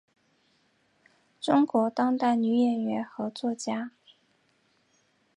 [1.39, 3.91] 中国当代女演员和作家。